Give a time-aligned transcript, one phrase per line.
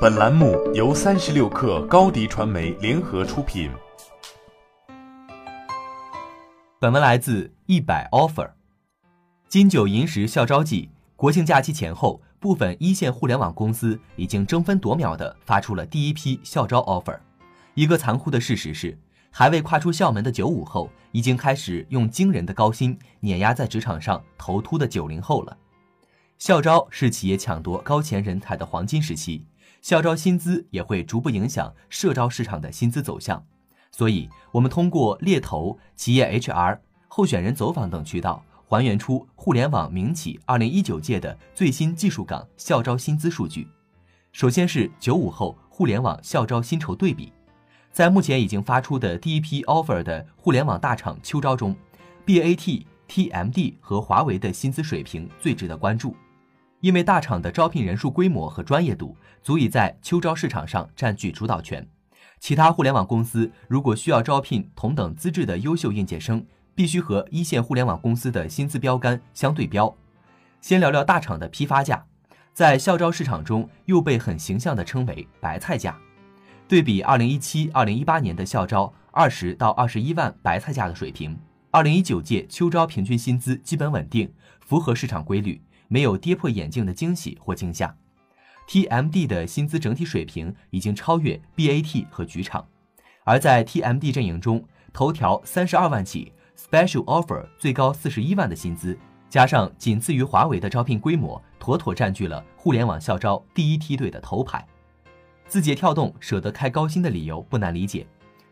[0.00, 3.68] 本栏目由三十六氪高低传媒联合出品。
[6.78, 8.48] 本文来自一百 offer。
[9.48, 17.18] 金九银十校招季，国庆假期前后，部分一线互联网公司已经争分夺秒地发出了第一批校招 offer。
[17.74, 18.96] 一个残酷的事实是，
[19.32, 25.56] 还未跨出校门的九五后，已经开始用惊人的高薪碾压在职场上头秃的九零后了。
[26.38, 29.44] 校招是企业抢夺高潜人才的黄金时期。
[29.80, 33.44] 校招薪资也会逐步影响社招市场的薪资走向，
[33.90, 43.66] 所以，我们通过猎头、企业 HR、候选人走访等渠道，还原出互联网民企二零一九届的最新技术岗校招薪资数据。
[44.32, 47.32] 首先是九五后互联网校招薪酬对比，
[47.92, 51.74] 在目前已经发出的第一批 offer 的互联网大厂秋招中
[52.26, 56.14] ，BAT、TMD 和华为的薪资水平最值得关注。
[56.80, 61.86] 因为大厂的招聘人数规模和专业度足以在秋招市场上占据主导权，
[62.38, 69.92] 其他互联网公司如果需要招聘同等资质的优秀应届生，必须和一线互联网公司的薪资标杆相对标。
[70.60, 72.04] 先聊聊大厂的批发价，
[72.52, 75.98] 在校招市场中又被很形象地称为“白菜价”。
[76.68, 81.36] 对比二零一七、二零一八年的校招二十到二十一万白菜价的水平，
[81.72, 85.60] 二零一九届秋招平均薪资基本稳定，符合市场规律。
[85.88, 87.96] 没有跌破眼镜的惊喜或惊吓
[88.68, 92.66] ，TMD 的薪资整体水平已经超越 BAT 和局场，
[93.24, 98.98] 而在 TMD 阵营中，头条三十二万起，Special Offer 最高四十一万的薪资，
[99.30, 104.66] 加上仅次于华为的招聘规模，妥妥占据了互联网校招第一梯队的头牌。
[105.46, 108.06] 字节跳动舍得开高薪的理由不难理解，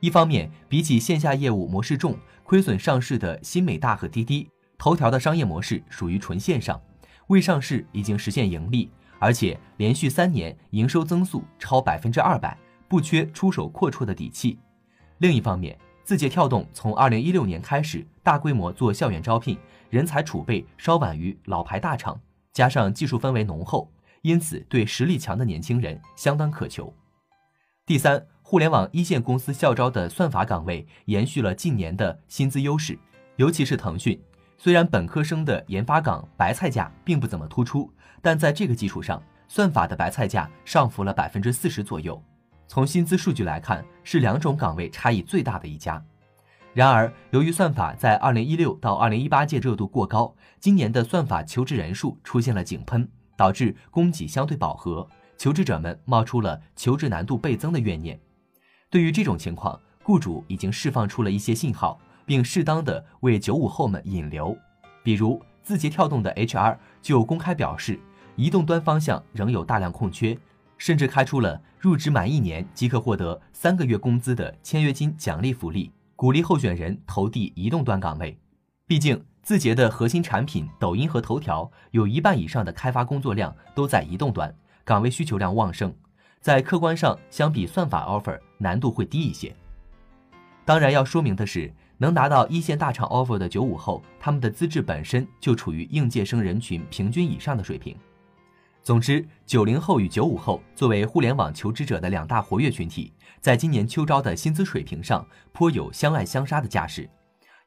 [0.00, 6.78] 一方面比起线下业务模式重、亏损上市的新美大和滴滴，头条的商业模式属于纯线上。
[7.32, 12.54] 未上市已经实现盈利，而且连续三年营收增速超百分之二百，
[12.86, 14.58] 不缺出手阔绰的底气。
[15.16, 22.20] 另一方面，字节跳动从二零一六年开始大规模做校园招聘，人才储备稍晚于老牌大厂，
[22.52, 23.90] 加上技术氛围浓厚，
[24.20, 26.94] 因此对实力强的年轻人相当渴求。
[27.86, 32.98] 第三，互联网一线公司校招的算法岗位延续了近年的薪资优势，
[33.36, 34.20] 尤其是腾讯。
[34.62, 42.22] 虽然本科生的研发岗白菜价并不怎么突出，但在这个基础上，算法的白菜价上浮了百分之四十左右。
[42.68, 46.00] 从薪资数据来看，是两种岗位差异最大的一家。
[46.74, 55.04] 然而，由于算法在二零一六到二零一八届热度过高，今年的算法求职人数出现了井喷，导致供给相对饱和，
[55.36, 58.16] 求职者们冒出了求职难度倍增的怨念。
[58.88, 61.98] 对于这种情况，雇主已经释放出了一些信号。
[62.24, 64.56] 并适当的为九五后们引流，
[65.02, 67.98] 比如字节跳动的 HR 就公开表示，
[68.36, 70.36] 移动端方向仍有大量空缺，
[70.78, 78.38] 甚至开出了入职满一年即可获得三个月工资的签约金奖励福利，鼓励候选人投递移动端岗位。
[78.86, 84.54] 毕竟字节的核心产品抖音和头条有一半以上的开发工作量都在移动端，
[84.84, 85.94] 岗位需求量旺盛，
[86.40, 89.54] 在客观上相比算法 offer 难度会低一些。
[90.64, 91.72] 当然要说明的是。
[92.02, 97.96] 能拿到一线大厂 offer 的九五后，他们的资质本身就处于应届生人群平均以上的水平。
[98.82, 107.08] 总之，九零后与九五后作为互联网求职者的两大活跃群体，在今年秋招的薪资水平上颇有相爱相杀的架势。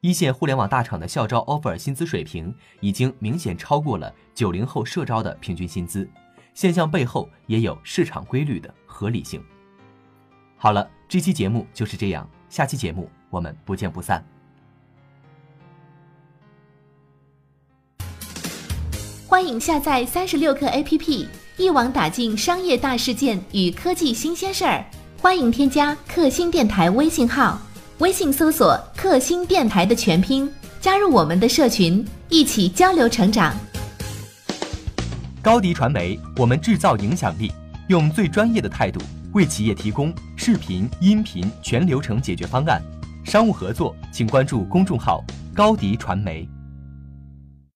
[0.02, 6.06] 一线互联网大厂的校招 offer 薪资水平已经明显超过了九零后社招的平均薪资，
[6.52, 9.42] 现象背后也有市场规律的合理性。
[10.58, 13.10] 好了，这期节目就是这样，下期节目。
[13.36, 14.24] 我们不见不散。
[19.26, 21.26] 欢迎下载三十六课 APP，
[21.58, 24.82] 一网打尽商业大事件与科技新鲜事儿。
[25.20, 27.60] 欢迎添加克星电台微信号，
[27.98, 33.54] 微信搜索“克星电台”的全拼，加入我们的社群，一起交流成长。
[35.42, 37.52] 高迪传媒，我们制造影响力，
[37.88, 38.98] 用最专业的态度
[39.34, 42.80] 为企业提供视频、音频全流程解决方案。
[43.26, 46.48] 商务合作，请关注公众号“高迪传媒”。